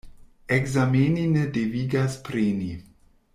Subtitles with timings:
[0.55, 2.71] Ekzameni ne devigas preni.